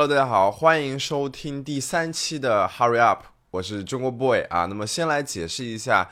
[0.00, 4.64] Hello，大家好，欢迎收听第三期的 Hurry Up，我是中国 boy 啊。
[4.64, 6.10] 那么先来解释一下，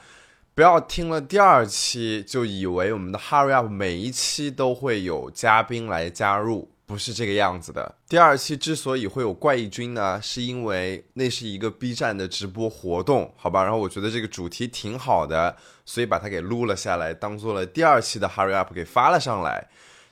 [0.55, 7.95] 不要听了第二期就以为我们的 Hurry Up 每一期都会有嘉宾来加入，不是这个样子的。
[8.07, 13.63] 第二期之所以会有怪异君呢，是因为那是一个 B 站的直播活动，好吧？
[13.63, 19.67] 然后我觉得这个主题挺好的，所以把它给录了下来，当做了第二期的 Hurry Up 给发了上来。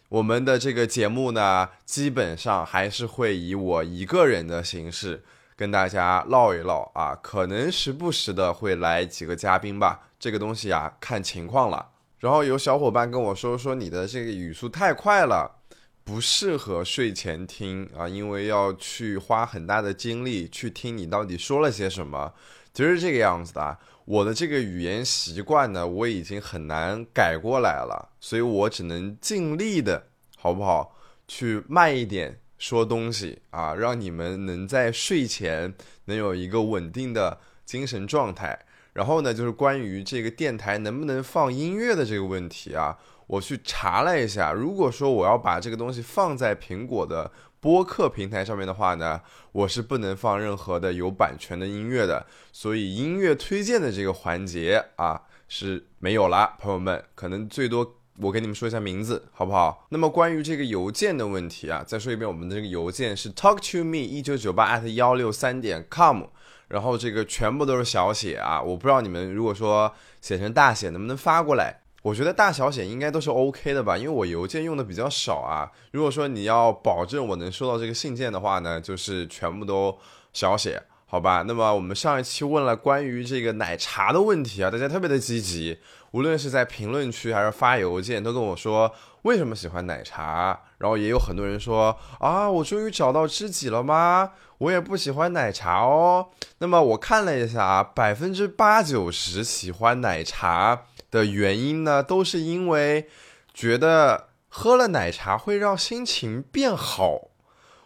[0.08, 5.24] 我们的这个节目呢，基本上还是会以我一个人的形式
[5.56, 11.90] 跟大家唠一唠啊，可能时不时的会来几个嘉宾吧，这个东西啊看情况了。
[12.20, 15.56] 然后有小伙伴跟我说说你的这个语速太快了，
[16.04, 22.32] 不适合睡前听啊，因为要去花很大的精力去听你到底说了些什么，
[22.72, 23.76] 就是这个样子的。
[24.06, 30.06] 我的这个语言习惯呢，我已经很难改过来了，所以我只能尽力的，
[30.36, 30.96] 好不好？
[31.28, 38.58] 去慢一点说东西啊，让你们能在睡前能有一个稳定的精神状态。
[38.92, 47.30] 然后呢，就是关于这个电台能不能放音乐的这个问题啊，我去查了一下，如果说我要把这个东西放在苹果的。
[47.66, 56.54] 播客平台上面的话呢，我是不能放任何的有版权的音乐的，所以音乐推荐的这个环节啊是没有了。
[56.60, 59.84] 朋友们，可能最多我给你们说一下名字，好不好？
[59.88, 66.22] 那么关于这个邮件的问题啊，再说一遍，我们的这个邮件是 talk to me 一九九八 at 幺六三点 com，
[66.68, 71.80] 然后这个全部都是小写啊，我不知道你们如果说写成大写能不能发过来。
[72.06, 75.68] 我觉得大小写应该都是 OK 的吧，因为我邮件用的比较少啊。
[75.90, 79.98] 如果说你要保证我能收到这个信件的话呢，就是全部都
[80.32, 81.42] 小写，好吧？
[81.48, 85.80] 那么我们上一期问了关于这个奶茶的问题啊，大家特别的积极，
[86.12, 90.60] 无论是在评论区还是发邮件，都跟我说为什么喜欢奶茶。
[90.78, 94.30] 然后也有很多人说啊，我终于找到知己了吗？
[94.58, 96.28] 我也不喜欢奶茶哦。
[96.58, 100.84] 那么我看了一下啊，百分之八九十喜欢奶茶。
[101.16, 103.08] 的原因呢，都是因为
[103.54, 107.30] 觉得喝了奶茶会让心情变好。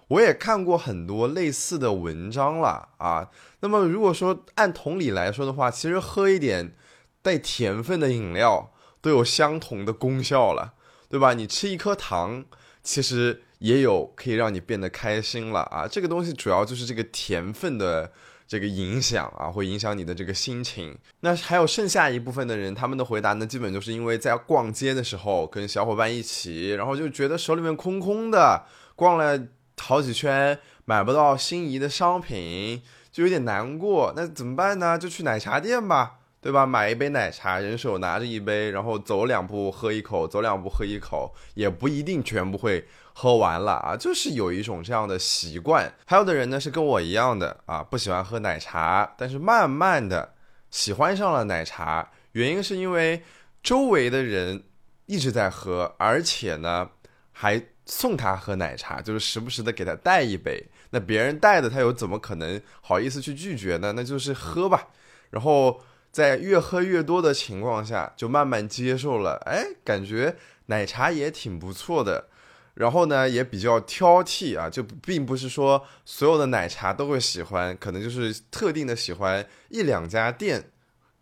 [0.09, 3.31] 我也看过很多类似的文章了啊。
[3.61, 6.75] 那么如果说按同理来说的话，其实喝一点
[7.23, 10.75] 带甜分的饮料都有相同的功效了，
[11.09, 11.35] 对吧？
[11.35, 12.45] 你吃一颗糖，
[12.83, 15.87] 其实也有可以让你变得开心了啊。
[15.87, 18.11] 这个东西主要就是这个甜分的。
[18.51, 20.99] 这个影响啊，会影响你的这个心情。
[21.21, 28.67] 那还有剩下一部分的人，他们的回答呢，基本就是因为在逛街的时候跟小伙伴一起，然后就觉得手里面空空的，
[28.97, 29.41] 逛了
[29.79, 34.13] 好几圈买不到心仪的商品，就有点难过。
[34.17, 34.99] 那怎么办呢？
[34.99, 36.67] 就去奶茶店吧，对吧？
[36.67, 42.89] 买一杯奶茶，人手拿着一杯，然后走两步喝一口，走两步喝一口，也不一定全部会。
[43.13, 45.93] 喝完了啊，就是有一种这样的习惯。
[46.07, 50.35] 还有的人呢是跟我一样的啊，不喜欢喝奶茶，但是慢慢的
[50.71, 52.11] 喜欢上了奶茶。
[52.33, 53.23] 原因是因为
[53.63, 54.63] 周围的人
[55.07, 56.89] 一直在喝，而且呢
[57.33, 60.69] 还送他喝奶茶，就是时不时的给他带一杯。
[60.91, 63.93] 那别人带的，他又怎么可能好意思去拒绝呢？
[63.95, 64.89] 那就是喝吧。
[65.31, 69.41] 然后在越喝越多的情况下，就慢慢接受了。
[69.47, 72.29] 哎，感觉奶茶也挺不错的。
[72.75, 80.71] 然后呢，也比较挑剔啊，就并不是说所有的奶茶都会喜欢，可能就是特定的喜欢一两家店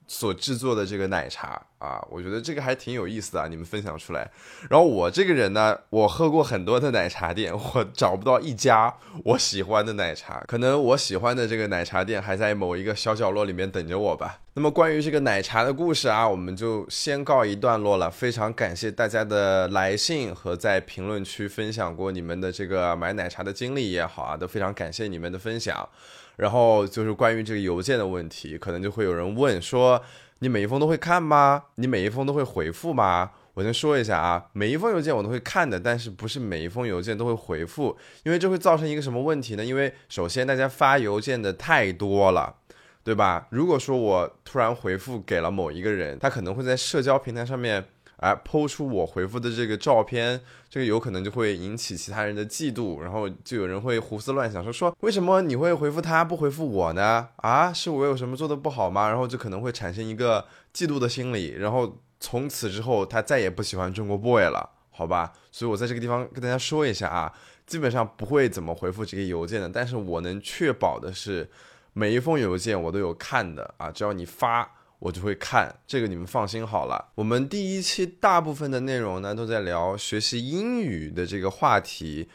[0.08, 1.62] 所制作的这个奶茶。
[1.78, 4.28] 啊，我觉得这个还挺有意思的，啊你们分享出来。
[4.68, 8.92] 然后我这个人呢，我喝过很多的奶茶店， 我找不到一家
[9.22, 10.42] 我喜欢的奶茶。
[10.48, 14.40] 可能我喜欢的这个奶茶店还在某一个小角落里面等着我吧。
[14.54, 18.10] 那么关于这个奶茶的故事啊，我们就先告一段落了。
[18.10, 25.88] 非常感谢大家的来信和在评论区分享过你们的这个买奶茶的经历也好啊，都非常感谢你们的分享。
[26.38, 30.02] 然后就是关于这个邮件的问题，可能就会有人问说。
[30.40, 31.64] 你每一封都会看吗？
[31.74, 33.32] 你每一封都会回复吗？
[33.54, 39.64] 我先说一下啊，每一封邮件我都会看的，但是不是每一封邮件都会回复，因为这会造成一个什么问题呢？
[39.64, 42.54] 因为首先大家发邮件的太多了，
[43.02, 43.48] 对吧？
[43.50, 47.84] 如果说我突然回复给了某一个人，他可能会在社交平台上面。
[48.18, 57.28] 哎，抛出我回复的这个照片，这个有可能就会引起其他人的嫉妒，然后就有人会胡思乱想，说说为什么你会回复他不回复我呢？
[57.36, 59.08] 啊，是我有什么做的不好吗？
[59.08, 60.44] 然后就可能会产生一个
[60.74, 65.32] 嫉妒的心理，然后从此之后他再也不喜欢中国 boy 了，好吧？
[65.52, 67.32] 所以我在这个地方跟大家说一下啊，
[67.66, 71.48] 基本上不会怎么回复这个邮件的，但是我能确保的是，
[71.92, 74.74] 每一封邮件我都有看的啊，只要你发。
[75.00, 77.12] 我就会看这个，你们放心好了。
[77.14, 82.28] 我们第一期大部分的内容呢，都在聊学习英语的这个话题，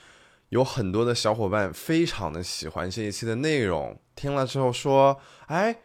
[0.50, 5.82] 有很多的小伙伴非常的喜欢这一期的内容，听了之后说：“哎，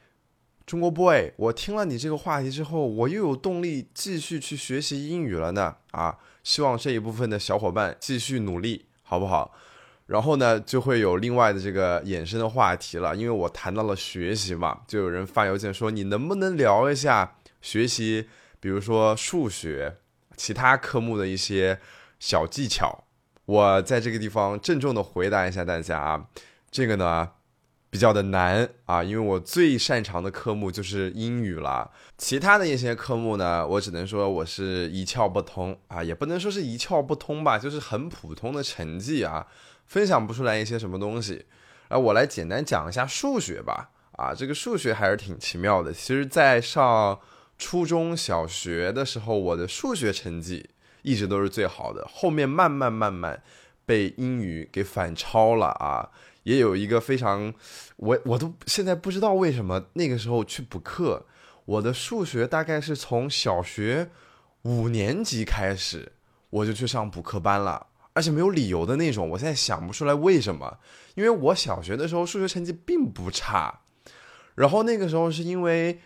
[0.66, 9.52] 中国 boy，我听了你这个话题之后，我又有动力继续去学习英语了呢。”啊，希望这一部分的小伙伴继续努力，好不好？
[10.08, 18.26] 然后呢，就会有另外的这个衍生的话题了，因为我谈到了学习嘛，就有人发邮件说：“你能不能聊一下学习，
[18.58, 19.98] 比如说数学、
[20.34, 21.78] 其他科目的一些
[22.18, 23.04] 小技巧？”
[23.44, 26.26] 我在这个地方郑重的回答一下大家啊，
[26.70, 27.30] 这个呢
[27.90, 39.46] 比较的难啊，因为我最擅长的科目就是英语了，其他的一些科目呢，我只能说我是一窍不通啊，也不能说是一窍不通吧，就是很普通的成绩啊，
[39.88, 41.46] 分享不出来一些什么东西。
[41.88, 45.92] 啊，我来简单讲一下数学吧，啊，这个数学还是挺奇妙的。
[45.92, 47.18] 其实，在上
[47.58, 50.70] 初中小学的时候，我的数学成绩。
[51.02, 53.40] 一直都是最好的，后面慢慢慢慢
[53.86, 56.10] 被英语给反超了啊！
[56.42, 57.54] 也有一个非常，
[57.96, 61.24] 我我都现在不知道为什么那个时候去补课，
[61.64, 64.10] 我的数学大概是从小学
[64.62, 66.12] 五年级开始
[66.50, 69.28] 我就去上补课班了，而且没有理由的那种。
[69.30, 70.78] 我现在想不出来为什么，
[71.14, 73.80] 因为我小学的时候数学成绩并不差，
[74.54, 76.00] 然后那个时候是因为。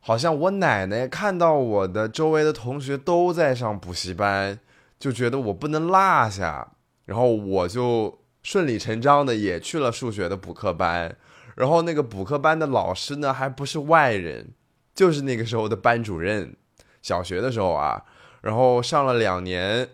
[0.00, 4.58] 好像我奶奶看到我的周围的同学都在上补习班，
[4.98, 6.72] 就觉得我不能落下，
[7.04, 11.14] 然后我就顺理成章的也去了数学的补课班。
[11.56, 14.54] 然后那个补课班的老师呢，还不是外人，
[14.94, 16.56] 就是那个时候的班主任。
[17.02, 18.04] 小学的时候啊，
[18.40, 19.88] 然后上了两年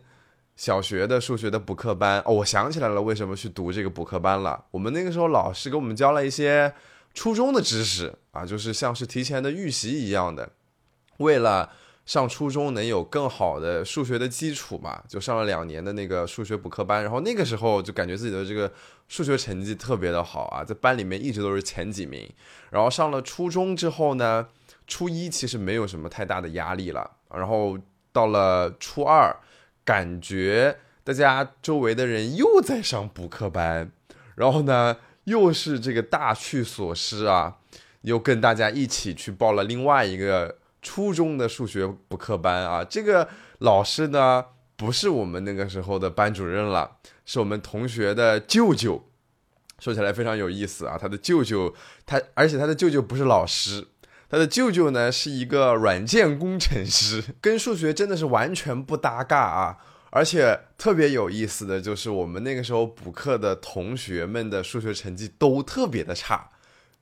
[0.56, 2.21] 小学的数学的补课班。
[2.27, 4.65] 哦，我想起来了，为什么去读这个补课班了？
[4.71, 6.75] 我们那个时候老师给我们教了一些。
[7.17, 10.51] 初中的知识啊，就是像是提前的预习一样的，
[11.19, 11.71] 为了
[12.05, 17.05] 上初中能有更好的数学的基础嘛，就上了两年的那个数学补课班。
[17.05, 18.73] 然后那个时候就感觉自己的这个
[19.06, 22.29] 数学成绩特别的好啊，在班里面一直都是前几名。
[22.71, 24.49] 然后上了初中之后呢，
[24.89, 27.09] 初一其实没有什么太大的压力了。
[27.33, 27.79] 然后
[28.11, 29.33] 到了初二，
[29.85, 33.91] 感觉大家周围的人又在上补课班，
[34.35, 34.97] 然后呢。
[35.25, 37.57] 又是这个大去所失啊！
[38.03, 42.85] 又跟大家一起去报了另外一个初中的数学补课班啊。
[42.85, 43.27] 这个
[43.61, 44.45] 老师呢，
[44.77, 49.03] 不是我们那个时候的班主任了，是我们同学的舅舅。
[49.79, 53.87] 说起来非常有意思啊，他的舅舅，他而且他的舅舅不是老师，
[54.31, 59.76] 他的舅舅呢是一个软件工程师， 跟数学真的是完全不搭嘎啊。
[60.11, 66.50] 而且特别有意思的就是，我们那个时候补课的同学们的数学成绩都特别的差，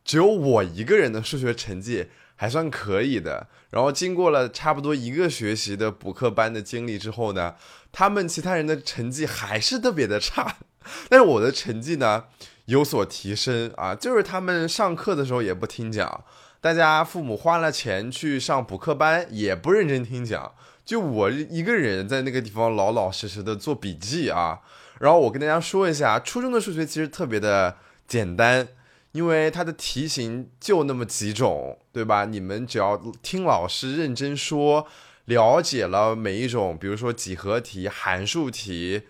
[0.03, 3.49] 只有我一个人的数学成绩还算可以的。
[3.69, 7.55] 然后经过了差不多一个学期的补课班的经历之后呢，
[7.93, 10.57] 他们其他人的成绩还是特别的差，
[11.11, 12.25] 但是我的成绩呢
[12.65, 16.25] 有所提升啊，就是他们上课的时候也不听讲，
[16.63, 20.55] 大家父母花了钱去上补课班也不认真听讲。
[20.85, 24.61] 就我一个人在那个地方老老实实的做笔记啊，
[25.01, 28.69] 然后我跟大家说一下，初中的数学其实特别的简单，
[29.11, 32.27] 因为它的题型就那么几种，对吧？
[32.27, 34.87] 你们只要听老师认真说，
[35.25, 39.03] 了解了每一种，比如说几何题、函数题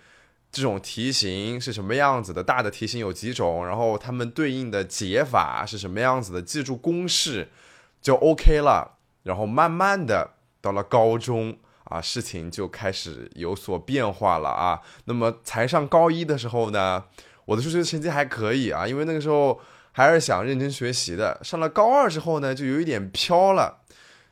[0.53, 7.49] 这种题型是什么样子的，大的题型有几种，然后它们对应的解法是什么样子的，记住公式
[8.01, 10.35] 就 OK 了，然后慢慢的。
[10.63, 14.81] 到了高中啊，事情就开始有所变化了啊。
[15.07, 17.03] 那么才上高一的时候呢，
[17.47, 21.41] 我的数学成绩还可以啊，因为那个时候还是想认真学习的。
[21.43, 23.81] 上了高二之后呢，就有一点飘了，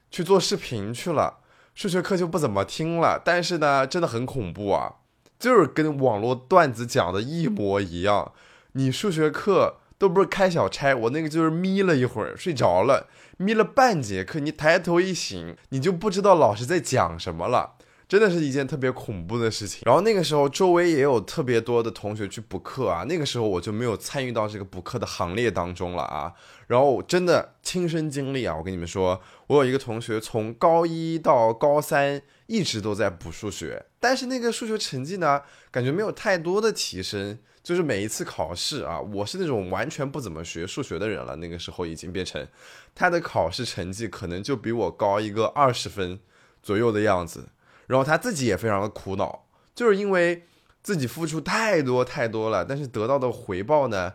[0.09, 1.39] 去做视频去了，
[1.75, 3.21] 数学课就不怎么听了。
[3.25, 4.95] 但是呢，真的很恐怖啊，
[5.41, 8.33] 就是跟网络段子讲的一模一样。
[8.75, 13.09] 你数学课都不是开小差，我那个就是眯了一会儿，睡着了。
[13.39, 19.81] 眯了半节课，你抬头一醒，你就不知道老师在讲什么了，真的是一件特别恐怖的事情。
[19.87, 26.35] 然后那个时候周围也有特别多的同学去补课啊，那个时候我就没有参与到这个补课的行列当中了啊。
[26.67, 37.39] 然后真的亲身经历啊，我跟你们说，我有一个同学从高一到高三一直都在补数学，但是那个数学成绩呢，感觉没有太多的提升。
[37.63, 41.37] 就是每一次考试啊，我是那种完全不怎么学数学的人了。
[41.37, 42.49] 那个时候已经变成，
[42.95, 46.19] 他的考试成绩可能就比我高一个二十分
[46.63, 47.51] 左右的样子。
[47.87, 50.47] 然后他自己也非常的苦恼，就是因为
[50.83, 54.15] 自己付出太多太多了，但是得到的回报呢，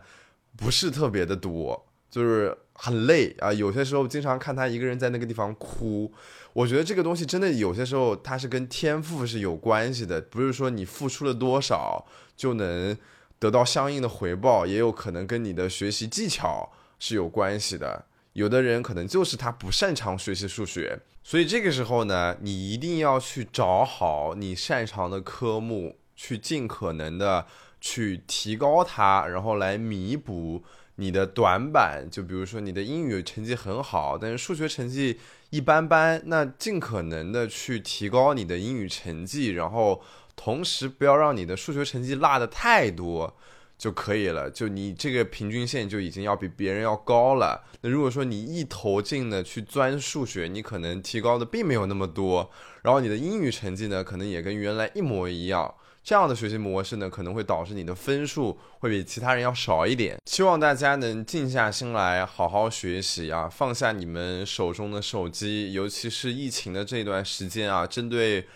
[0.56, 3.52] 不是特别的多，就是很累啊。
[3.52, 6.12] 有些时候经常看他一个人在那个地方哭。
[6.52, 12.06] 我觉得这个东西真的有些时候它是跟天赋是有关系的，不是说你付出了多少
[12.36, 12.96] 就能。
[13.38, 18.06] 得到相应的回报，也有可能跟你的学习技巧是有关系的。
[18.32, 27.44] 有的人可能就是他不擅长学习数学，所以这个时候呢，你一定要去找好你擅长的科目，去尽可能的
[27.78, 30.64] 去提高它，然后来弥补
[30.96, 32.06] 你的短板。
[32.10, 35.18] 就比如说你的英语成绩很好，但是数学成绩
[35.50, 40.02] 一般般，那尽可能的去提高你的英语成绩，然后。
[40.38, 43.34] 同时，不要让你的数学成绩落的太多
[43.78, 44.50] 就可以了。
[44.50, 47.64] 就你这个平均线就已经要比别人要高了。
[47.80, 52.50] 那如果说你一头劲的去钻数学，你可能提高的并没有那么多。
[52.82, 55.74] 然后你的英语成绩呢，可能也跟原来一模一样。
[56.06, 60.16] 这样的学习模式呢，可能会导致你的分数会比其他人要少一点。
[60.26, 68.46] 希望大家能静下心来好好学习啊，放下你们手中的手机，尤其是疫情的这段时间啊，针对。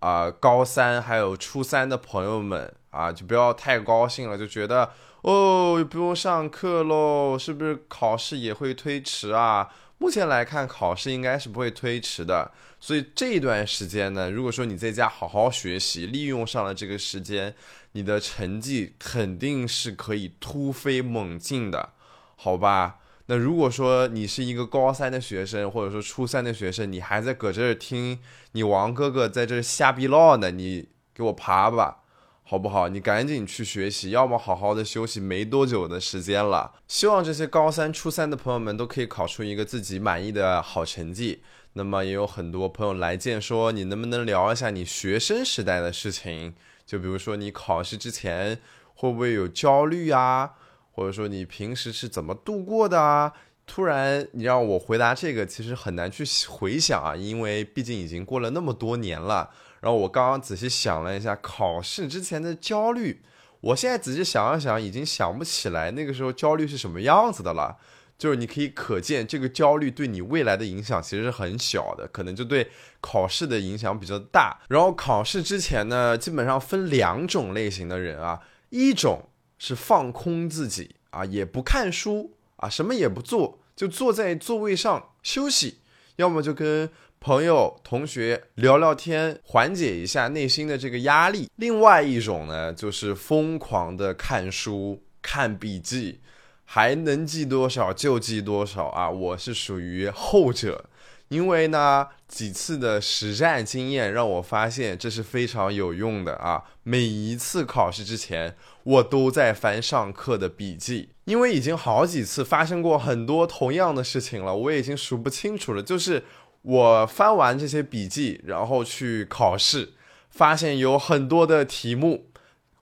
[0.00, 4.88] 啊，高三还有初三的朋友们啊，就不要太高兴了，就觉得
[5.22, 9.68] 哦，不用上课喽，是不是考试也会推迟啊？
[9.98, 12.52] 目前来看，考试应该是不会推迟的。
[12.80, 17.54] 所以这一段时间呢，如果说你在家好好学习，利用上了这个时间，
[17.92, 21.90] 你的成绩肯定是可以突飞猛进的，
[22.36, 23.00] 好吧？
[23.26, 28.20] 那如果说你是一个高三的学生，或者说初三的学生，你还在搁这儿听
[28.52, 32.04] 你王哥哥在这瞎逼唠呢，你给我爬吧，
[32.50, 32.88] 好不好？
[32.88, 36.72] 你赶紧去学习，要么好好的休息，没多久的时间了。
[36.88, 41.42] 希望这些高三、初三的朋友们都可以考出一个自己满意的好成绩。
[41.74, 46.54] 那么也有很多朋友来见说，你能不能聊一下你学生时代的事情？
[46.86, 48.58] 就比如说你考试之前
[48.94, 50.52] 会不会有焦虑啊？
[50.92, 53.34] 或者说你平时是怎么度过的啊？
[53.66, 59.50] 突然你让我回答这个，其实很难去回想啊，因为毕竟已经过了那么多年了。
[59.80, 63.22] 然后我刚刚仔细想了一下，考试之前的焦虑，
[63.60, 67.78] 我现在仔细想了想，已经想不起来那个时候焦虑是什么样子的了。
[68.16, 72.68] 就是你可以可见，这个焦虑对你未来的影响其实是很小的，可能就对
[73.00, 74.60] 考试的影响比较大。
[74.68, 79.28] 然后考试之前呢，基本上分两种类型的人啊，一种。
[79.60, 85.80] 是放空自己啊，也不看书啊，什么也不做，就坐在座位上休息，
[86.14, 86.88] 要么就跟
[87.20, 91.50] 朋友、同学聊聊天，缓解一下内心的这个压力。
[91.56, 96.20] 另外一种呢，就是疯狂的看书、看笔记，
[96.64, 99.10] 还能记多少就记多少啊！
[99.10, 100.84] 我是属于后者。
[101.28, 106.62] 因为呢，几次的实战经验让我发现这是非常有用的啊！
[106.84, 115.82] 每一次考试之前，我都在翻上课的笔记，因为已经好几次发生过很多同样的事情了，我已经数不清楚了。
[115.82, 116.24] 就是
[116.62, 119.94] 我翻完这些笔记，然后去考试，
[120.30, 122.26] 发现有很多的题目，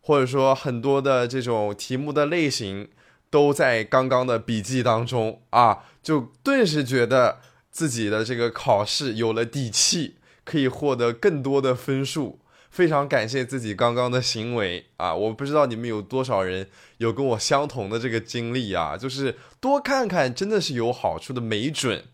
[0.01, 2.89] 或者说很多的这种题目的类型，
[3.31, 7.41] 都在刚刚的笔记当中啊，就顿时觉得。
[7.77, 12.39] 自己的这个考试有了底气，可以获得更多的分数，
[12.71, 15.15] 非常感谢自己刚刚的行为啊！
[15.15, 22.05] 我不知道你们有多少人有跟我相同的这个经历啊，就是多看看真的是有好处的，没准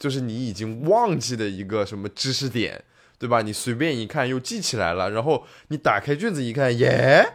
[0.00, 2.82] 就是你已经忘记的一个什么知识点，
[3.18, 3.42] 对吧？
[3.42, 7.34] 你随便一看又记起来了，然后你打开卷子一看，耶，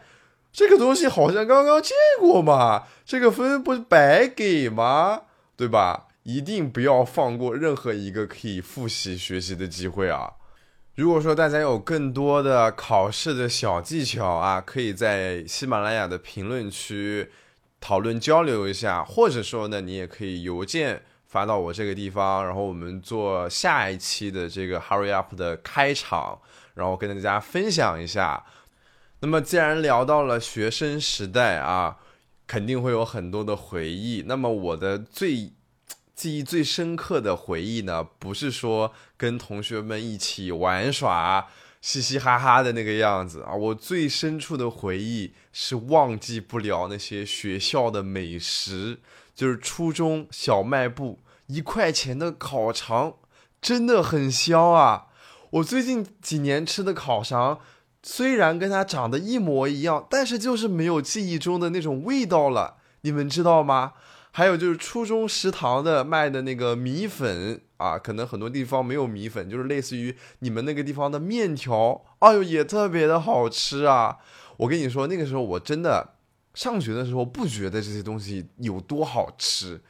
[0.51, 5.21] 这个东西好像刚刚见过嘛，这个分不是白给吗？
[5.55, 6.07] 对吧？
[6.23, 10.31] 一定不要放过任何一个可以复习学习的机会啊！
[10.95, 17.29] 如果说大家有更多的考试的小技巧啊，可以在喜马拉雅的评论区
[17.79, 21.03] 讨论交流一下，或者说呢，你也可以邮件
[21.35, 26.39] 发到我这个地方，然后我们做下一期的这个 Hurry Up 的开场，
[26.75, 28.41] 然后跟大家分享一下。
[29.19, 31.97] 那么既然聊到了学生时代啊，
[32.47, 34.23] 肯定会有很多的回忆。
[34.25, 35.51] 那么我的最
[36.15, 41.47] 记忆最深刻的回忆呢，不是说跟同学们一起玩耍、
[41.81, 48.99] 嘻嘻哈哈的那个样子啊，我最深处的回忆是忘记不了那些学校的美食，
[49.35, 53.15] 就是初中小卖部一块钱的烤肠，
[53.61, 55.07] 真的很香啊！
[55.51, 57.59] 我最近几年吃的烤肠，
[58.03, 63.93] 虽然跟它长得一模一样，但是就是没有记忆中的那种味道了，你们知道吗？
[64.31, 74.17] 还有就是初中食堂的卖的那个米粉啊，可能很多地方没有米粉，就是类似于你们那个地方的面条，哎呦也特别的好吃啊！
[74.57, 76.15] 我跟你说，那个时候我真的
[76.53, 79.81] 上学的时候不觉得这些东西有多好吃，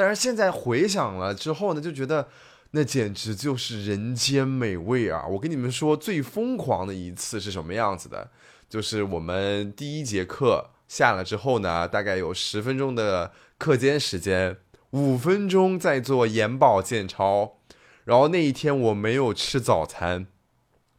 [0.00, 2.26] 但是现在回想了之后呢，就觉得
[2.70, 5.26] 那简直就是人间美味啊！
[5.26, 8.30] 我跟你们说，最疯狂的一次是什么样子的？
[8.66, 10.70] 就是我们第一节课。
[10.88, 14.56] 下了之后呢，大概有十分钟的课间时间，
[14.92, 17.58] 五分钟在做眼保健操，
[18.04, 20.26] 然后那一天我没有吃早餐，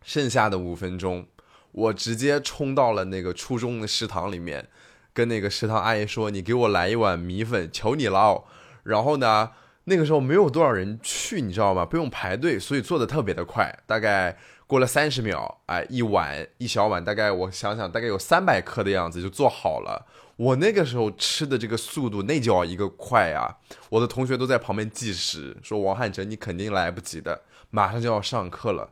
[0.04, 1.26] 剩下的五分钟，
[1.72, 4.68] 我直接冲到了那个初中的食堂里面，
[5.12, 8.44] 跟那个食堂阿姨说：“你给我来一碗米粉，求你了。”
[8.84, 9.52] 然后呢？
[9.86, 11.84] 那个时候没有多少人去，你知道吗？
[11.84, 13.76] 不用排队，所以做的特别的快。
[13.88, 20.06] 大概过了三十秒，哎，一碗一小碗，大概我想想，大概有三百克的样子就做好了。
[20.36, 23.58] 我那个时候吃的这个速度，那叫一个快啊！
[23.90, 28.92] 我的同学都在旁边计时，说王汉哲你肯定来不及的，马上就要上课了，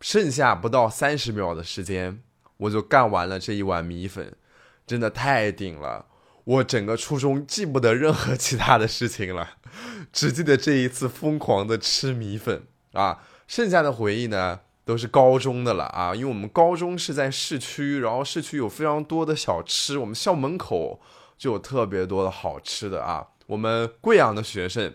[0.00, 2.20] 剩下不到三十秒的时间，
[2.56, 4.34] 我就干完了这一碗米粉，
[4.84, 6.06] 真的太顶了。
[6.46, 9.54] 我整个初中记不得任何其他的事情了，
[10.12, 12.62] 只记得这一次疯狂的吃米粉
[12.92, 13.18] 啊。
[13.48, 16.14] 剩下的回忆呢，都是高中的了啊。
[16.14, 21.00] 因为我们高中是在市区，然后市区有非常多的小吃，我们校门口
[21.36, 23.26] 就有特别多的好吃的啊。
[23.48, 24.94] 我们贵阳的学生，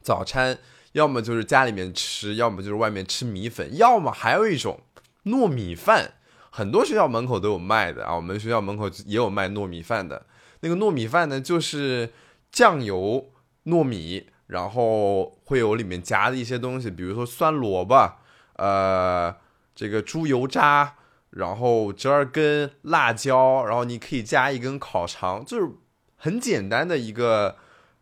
[0.00, 0.58] 早餐
[0.92, 4.80] 要么就是家里面吃，要么就是外面吃米粉，要么还有一种
[5.26, 6.14] 糯米饭，
[6.50, 8.16] 很多学校门口都有卖的啊。
[8.16, 10.26] 我们学校门口也有卖糯米饭的。
[10.62, 12.10] 那个糯米饭呢，就是
[12.50, 13.32] 酱油、
[13.66, 18.16] 糯米，然后会有里面夹的一些东西，比如说酸萝卜，
[18.54, 19.36] 呃，
[19.74, 20.94] 这个猪油渣，
[21.30, 25.68] 然后折耳根、辣椒，然后你可以加一根烤肠，就是
[26.16, 27.56] 很简单的一个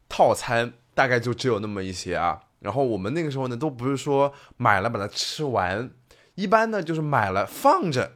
[0.09, 2.43] 套餐，大概就只有那么一些啊。
[2.59, 5.91] 然后我们那个时候呢，都不是说买了把它吃完，
[6.35, 8.13] 一般呢就是买了放着，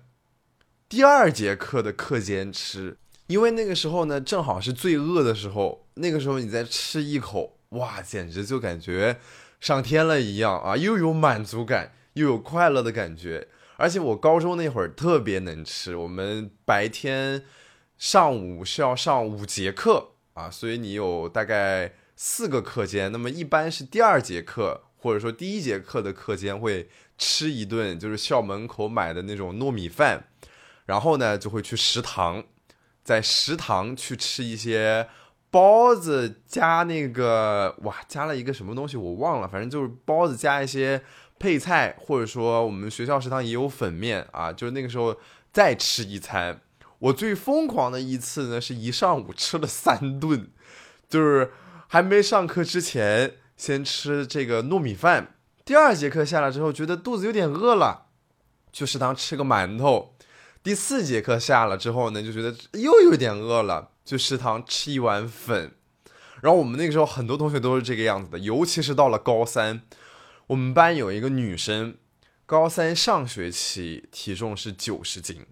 [0.87, 2.99] 第二节课的课间吃。
[3.27, 5.87] 因为那个时候呢，正好是最饿的时候。
[5.95, 9.19] 那个时候你再吃一口，哇，简直就感觉
[9.61, 10.77] 上天了一样啊！
[10.77, 13.47] 又有满足感，又有快乐的感觉。
[13.77, 15.95] 而且我高中那会儿特别能吃。
[15.95, 17.45] 我们白天
[17.97, 23.13] 上午是要上五节课啊，所以你有大概四个课间。
[23.13, 30.25] 那么一般是第二节课或者说第一节课的课间会吃一顿，就是校门口买的那种糯米饭，
[30.87, 32.43] 然后呢就会去食堂。
[33.05, 35.07] 在食堂去吃一些
[35.51, 41.01] 包子，加那个哇，加了一个什么东西我忘了，反正就是包子加一些
[41.39, 45.17] 配菜，或者说我们学校食堂也有粉面啊，就是那个时候
[45.53, 46.61] 再吃一餐。
[46.99, 50.49] 我最疯狂的一次呢，是一上午吃了三顿，
[51.07, 51.53] 就是
[51.89, 58.07] 还没上课之前先吃这个糯米饭，第二节课下来之后觉得肚子有点饿了，
[58.73, 60.14] 去食堂吃个馒头。
[60.65, 65.73] 第四节课下了之后呢，就觉得又有点饿了，去食堂吃一碗粉。
[66.41, 69.83] 然后我们那个时候很多同学都是这个样子的，尤其是到了高三，
[70.47, 71.99] 我们班有一个女生，
[72.47, 75.45] 高三上学期体重是九十斤，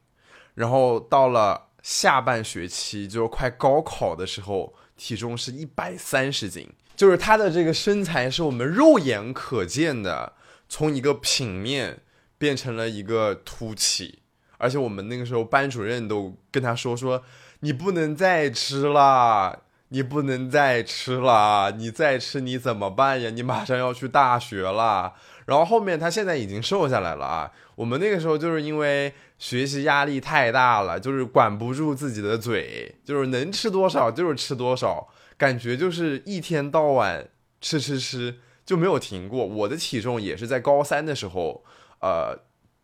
[0.55, 10.33] 然后到了下半学期，就是快高考的时候，体重是一百三十斤，就是她的这个身材是我们肉眼可见的，
[10.71, 12.01] 从一个平面
[12.39, 14.21] 变成了一个凸起。
[14.63, 17.21] 而且我们那个时候班主任都跟他说说，
[17.61, 23.29] 你不能再吃了，你不能再吃了，你再吃你怎么办呀？
[23.31, 25.15] 你马上要去大学了。
[25.47, 27.51] 然后后面他现在已经瘦下来了啊。
[27.75, 37.29] 我们那个时候就是因为学习压力太大了，就是管不住自己的嘴，就是能吃多少就是吃多少，感觉就是一天到晚
[37.61, 39.45] 吃吃吃就没有停过。
[39.45, 41.65] 我的体重也是在高三的时候，
[42.01, 42.39] 呃。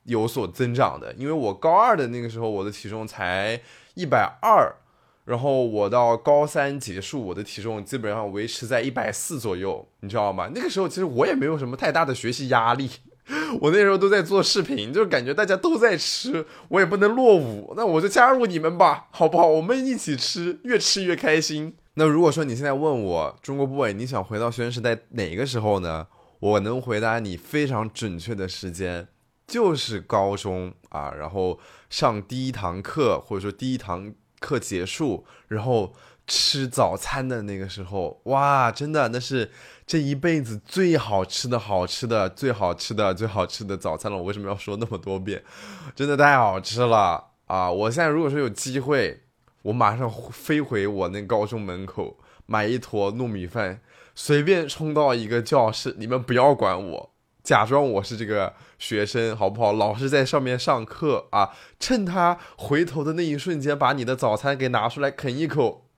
[0.09, 3.61] 有所增长的，因为我高二的那个时候，我的体重才
[3.95, 4.75] 一百二，
[5.27, 10.51] 然后我到高三结束，我的体重基本上维持在一百四左右，你知道吗？
[10.55, 12.91] 那个时候其实我也没有什么太大的学习压力，
[13.61, 19.47] 我那时候都在做视频，就是感觉大家都在吃，我也不能落伍，那我就加入你们吧，好不好？
[19.47, 21.77] 我们一起吃，越吃越开心。
[21.95, 26.07] 那如果说你现在问我中国 boy，你想回到学生时代哪个时候呢？
[26.41, 29.09] 我能回答你非常准确的时间。
[29.49, 31.59] 就是高中啊，然后
[31.91, 35.95] 上第一堂课，或者说第一堂课结束，然后
[36.27, 39.51] 吃早餐的那个时候，哇，真的那是
[39.87, 44.19] 这一辈子最好吃的好吃的最好吃的最好吃的早餐了。
[44.19, 45.43] 我为什么要说那么多遍？
[45.97, 47.71] 真的太好吃了啊！
[47.71, 49.23] 我现在如果说有机会，
[49.63, 53.81] 我马上飞回我那高中门口，买一坨糯米饭，
[54.15, 57.11] 随便冲到一个教室，你们不要管我。
[57.49, 59.73] 假装我是这个学生，好不好？
[59.73, 65.89] 老师在上面上课啊，趁他回头的那一瞬间，把你的早餐给拿出来啃一口，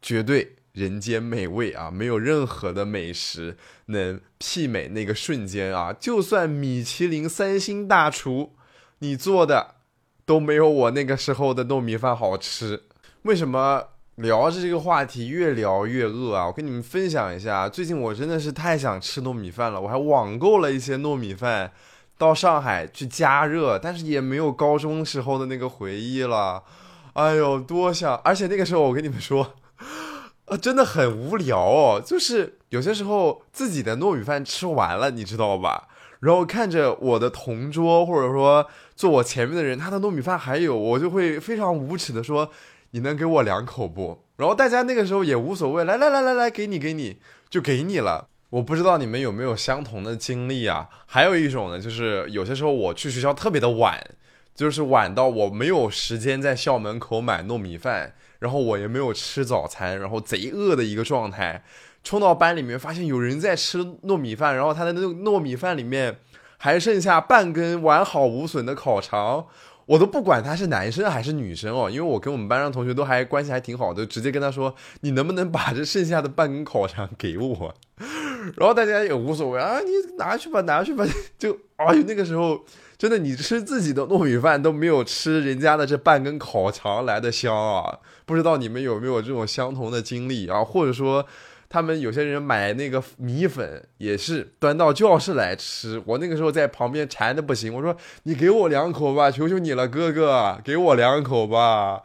[0.00, 1.90] 绝对人间美味啊！
[1.90, 5.92] 没有任何的美食能媲美那个瞬间啊！
[5.92, 8.54] 就算米其林三星大厨，
[9.00, 9.74] 你做的
[10.24, 12.84] 都没有我那个时候的糯米饭好吃。
[13.22, 13.88] 为什么
[14.18, 16.46] 聊着这个话题越聊越饿啊？
[16.46, 21.70] 我跟你们分享一下，最近我真的是太想吃糯米饭了，我还网购了一些糯米饭，
[22.16, 26.64] 到上海去加热，但是也没有高中时候的那个回忆了。
[27.12, 28.16] 哎呦，多想！
[28.24, 29.54] 而且那个时候我跟你们说，
[30.46, 35.86] 啊，真的很无聊哦，就是有些时候自己的糯米饭吃完了，你知道吧？
[36.18, 42.50] 然后看着我的同桌或者说坐我前面的人，他的糯米饭还有，我就会非常无耻的说
[42.90, 47.18] ：“你能给我两口不？”然后大家那个时候也无所谓，来来来来来，给你给你，
[47.50, 48.28] 就给你了。
[48.50, 50.88] 我不知道你们有没有相同的经历啊？
[51.06, 54.02] 还有一种呢，就是有些时候我去学校特别的晚，
[54.54, 61.62] 就是晚到我没有时间在校门口买糯米饭，然后我也没有吃早餐，然后贼饿的一个状态。
[62.04, 66.20] 冲到班里面，发现有人在吃糯米饭，然后他的那糯米饭里面
[66.56, 69.46] 还剩下半根完好无损的烤肠，
[69.88, 77.74] 我都不管他是男生还是女生哦，因为我跟我们班上同学都还关系还挺好的，直接跟他说：“你能不能把这剩下的半根烤肠给我？”
[78.56, 81.06] 然后大家也无所谓啊，你拿去吧，拿去吧。
[81.38, 82.62] 就哎呦，那个时候
[82.98, 87.98] 真的，你吃自己的糯米饭都没有吃人家的这半根烤肠来的香啊！
[88.26, 90.62] 不知道你们有没有这种相同的经历啊？
[90.62, 91.24] 或者说？
[91.68, 102.02] 他们有些人买那个米粉也是端到教室来吃，我那个时候在旁边馋的不行，我说你给我两口吧，求求你了，哥哥，给我两口吧。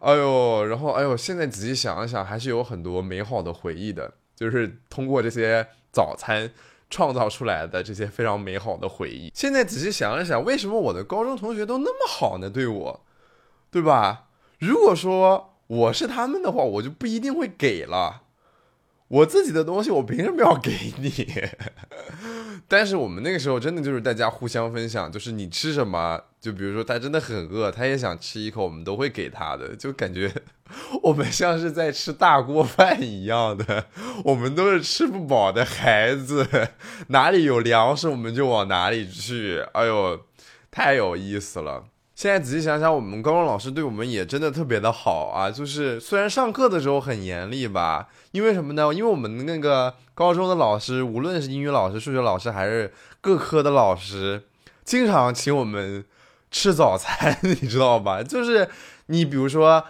[0.00, 6.50] 哎呦，然后哎呦，现在仔细想一想，还是有很多美好的回忆的，就是通过这些早餐
[6.88, 9.30] 创造出来的这些非常美好的回忆。
[9.34, 12.48] 现在仔细想一想，为什么我的高中同学都那么好呢？
[12.48, 13.04] 对我，
[13.70, 14.24] 对吧？
[14.58, 18.21] 如果说我是他们的话，我就不一定会给了。
[19.12, 21.12] 我自己的东西，我凭什么要给你？
[22.66, 30.32] 但是我们那个时候真的就是大家互相分享，就是你吃什么，就比如说他真的很饿，他也想吃一口，我们都会给他的，就感觉
[31.02, 33.84] 我们像是在吃大锅饭一样的。
[34.24, 36.48] 我们都是吃不饱的孩子，
[37.08, 39.62] 哪里有粮食我们就往哪里去。
[39.74, 40.18] 哎呦，
[40.70, 41.84] 太有意思了。
[42.22, 45.50] 现在仔细想想，我们高中老师对我们也真的特别的好啊。
[45.50, 48.94] 就是虽然上课的时候很严厉吧，因为什么呢？
[48.94, 54.44] 因为我们那个高中的老师，无论是英语老师、数学老师，还是各科的老师，
[54.84, 56.04] 经常请我们
[56.48, 58.22] 吃早餐， 你知道吧？
[58.22, 58.68] 就是
[59.06, 59.82] 你比如说，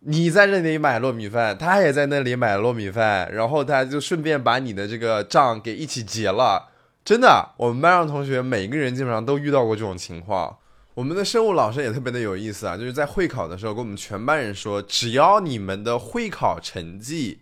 [0.00, 6.70] 你在这里买糯米饭，他也在那里买糯米饭，然后他就顺便把你的这个账给一起结了。
[7.04, 10.56] 真的，我们班上同学每个人基本上都遇到过这种情况。
[10.94, 17.40] 我们的生物老师也特别的有意思啊，就是在会考的时候跟我们全班人说，只要你们的会考成绩，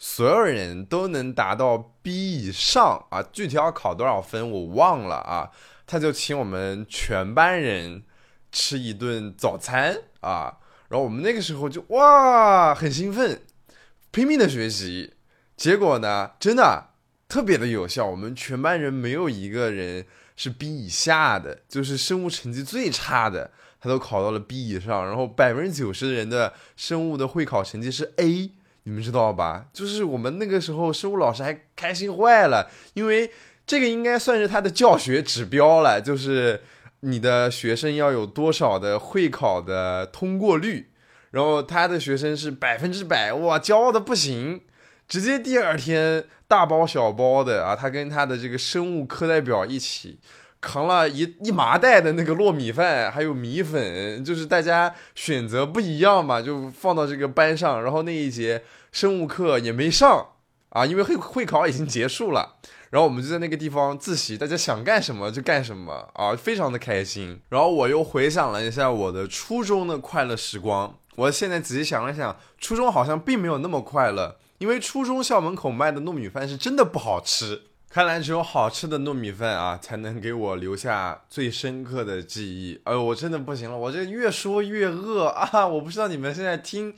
[0.00, 5.50] 所有人都能达到 B 以上啊，具体要考多少分我忘了啊，
[5.86, 8.02] 他就请我们全班人
[8.50, 13.42] 吃一顿早餐啊，然后我们那个时候就哇很兴奋，
[14.10, 15.14] 拼命的学习，
[15.56, 16.88] 结果呢，真的
[17.28, 20.04] 特别的有效，我们全班人没有一个人。
[20.36, 25.04] 是 B 以下的，就是生物成绩最差的，他都考到了 B 以上。
[25.06, 28.50] 然后百分之九十的人的生物的会考成绩是 A，
[28.84, 29.66] 你们知道吧？
[29.72, 33.30] 就是我们那个时候生物老师还开心坏了，因为
[33.66, 36.62] 这个应该算是他的教学指标了，就是
[37.00, 40.88] 你的学生要有多少的会考的通过率。
[41.30, 44.60] 然后他的学生是百分之百，哇，骄傲的不行，
[45.12, 46.24] 直接第二天。
[46.48, 50.18] 大包小包的啊，他跟他的这个生物课代表一起
[50.60, 57.82] 扛了一一麻袋的那个糯米饭，还有米粉，就是大家选择不一样嘛，就放到这个班上。
[57.82, 60.28] 然后那一节生物课也没上
[60.70, 62.56] 啊，因为会会考已经结束了。
[62.90, 67.40] 然后我们就在那个地方自习，大家想干什么就干什么啊，非常的开心。
[67.48, 74.36] 然后我又回想了一下我的初中的快乐时光，我现在仔细想了想，初中好像并没有那么快乐。
[74.62, 82.80] 因为初中校门口卖的糯米饭是真的不好吃，看来只有好吃的糯米饭啊，才能给我留下最深刻的记忆。
[82.84, 85.66] 哎呦，我真的不行了，我这越说越饿啊！
[85.66, 86.94] 我不知道你们现在听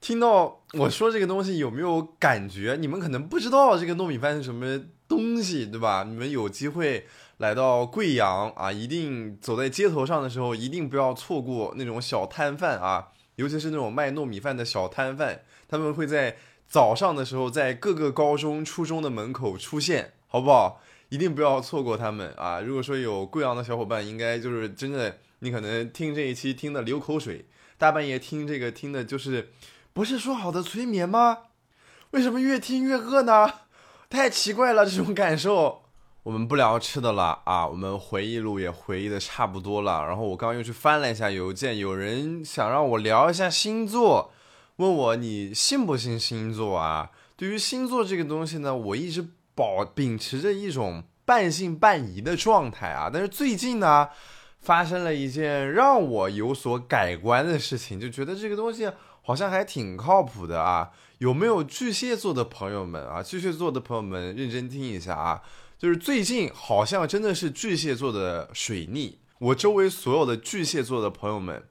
[0.00, 2.78] 听到我说这个东西有没有感觉？
[2.80, 6.06] 你们可能不知道这个糯米饭是什么东西，对吧？
[6.08, 16.38] 你们有机会来到贵阳啊，一定走在街头上的时候，一定不要错过那种小摊贩啊，尤其是那种卖糯米饭的小摊贩，他们会在。
[16.72, 20.80] 早上的时候，在各个高中、初中的门口出现，好不好？
[21.10, 22.60] 一定不要错过他们啊！
[22.60, 27.44] 如果说有贵阳的小伙伴，应该就是真的，你可能听这一期听的流口水，
[27.76, 29.50] 大半夜听这个听的，就是
[29.92, 31.40] 不是说好的催眠吗？
[32.12, 33.52] 为什么越听越饿呢？
[34.08, 35.82] 太奇怪了，这种感受。
[36.22, 40.06] 我们不聊吃的了啊，我们回忆录也回忆的差不多了。
[40.06, 44.32] 然后我刚刚又去翻了一下邮件，有人想让我聊一下星座，
[44.76, 47.10] 问我你信不信星座啊？
[47.36, 53.10] 对于星座这个东西呢，我一直保秉持着一种半信半疑的状态啊。
[53.12, 54.08] 但是最近呢，
[54.60, 58.90] 发生了一件让我有所改观的事情，就觉得这个东西
[59.22, 60.90] 好像还挺靠谱的啊。
[61.18, 63.22] 有没有巨蟹座的朋友们啊？
[63.22, 65.42] 巨蟹座的朋友们认真听一下啊。
[65.78, 71.64] 就是最近好像真的是巨蟹座的水逆，我周围所有的巨蟹座的朋友们，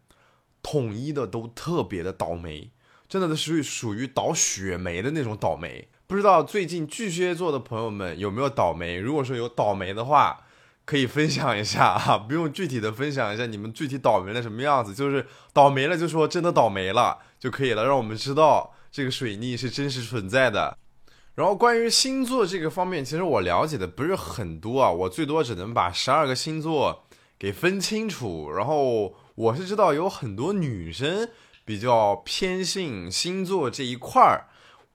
[0.61, 2.71] 统一的都特别的倒霉，
[3.11, 5.85] 真的都属于属于倒血霉的那种倒霉。
[6.07, 8.97] 不知道最近巨蟹座的朋友们有没有倒霉？
[8.97, 10.45] 如果说有倒霉的话，
[10.85, 20.77] 可以分享一下啊，不用具体的分享一下你们具体倒霉了什么样子，就是倒霉了就说真的倒霉了就可以了，让我们知道这个水逆是真实存在的。
[21.35, 27.03] 然后关于星座这个方面，其实我了解的不是很多啊，我最多只能把十二个星座
[27.37, 28.49] 给分清楚。
[28.51, 31.29] 然后我是知道有很多女生
[31.71, 34.49] 比较偏信星座这一块儿，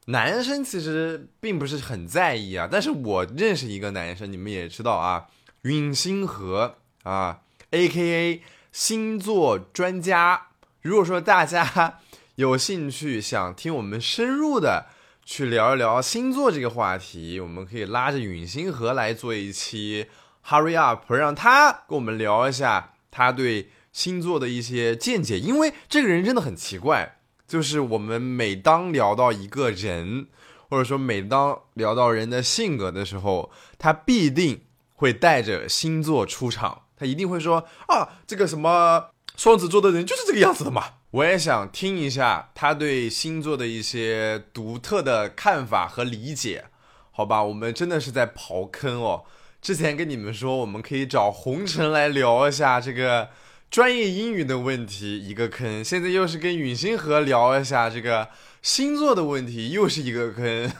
[0.09, 2.69] 男生其实并不是很在意啊。
[2.71, 5.29] 但是我认识一个男生，你们也知道啊，
[5.63, 10.49] 允星河啊，A.K.A 星座专家。
[10.83, 12.01] 如果说大家
[12.35, 14.89] 有兴趣想听我们深入的。
[15.29, 20.07] 去聊一聊星座这个话题，我们可以拉着允星河来做一期
[20.47, 25.39] Hurry Up，让他跟我们聊一下他对星座的一些见解。
[25.39, 27.17] 因为这个人真的很奇怪，
[27.49, 30.27] 就是我们每当聊到一个人，
[30.69, 34.61] 或者说每当聊到人的性格的时候，他必定
[34.97, 40.85] 会带着星座出场，他一定会说啊，这个什么双子座的人就是这个样子的嘛。
[41.13, 46.67] 我也想听一下他对星座的一些独特的看法和理解，
[47.13, 47.43] 好吧？
[47.43, 49.25] 我们真的是在刨坑哦。
[49.63, 53.31] 之前跟你们说，我们可以找红尘来聊一下这个
[53.71, 58.29] 专业英语的问题，一个坑；现在又是跟陨星河聊一下这个
[58.63, 60.73] 星座的问题，又是一个坑。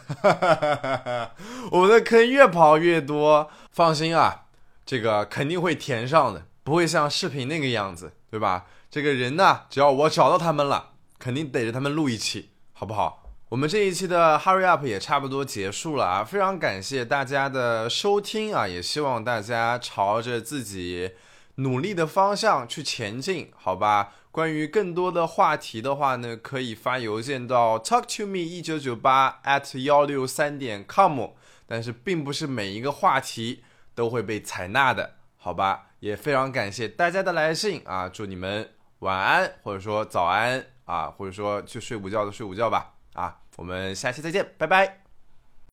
[1.73, 4.45] 我们的坑越刨越多，放心啊，
[4.87, 8.67] 这个肯定会填上的，不会像视频那个样子，对吧？
[8.89, 13.25] 这个人呢，只要我找到他们了，肯定逮着他们录一期，好不好？
[13.51, 21.11] 我们这一期的 Hurry Up 也差不多结束了啊，非常感谢大家的收听啊，也希望大家朝着自己
[21.57, 24.13] 努力的方向去前进，好吧？
[24.31, 31.31] 关于更多的话题的话呢，可以发邮件到 talk to me 一九九八 at 幺六三点 com，
[31.67, 33.63] 但是并不是每一个话题
[33.95, 35.87] 都会被采纳的，好吧？
[36.01, 38.71] 也非常感谢大家的来信啊，祝你们。
[39.01, 45.06] 晚安，或者说早安啊，或者说去睡午觉的睡午觉吧啊，我们下期再见，拜拜。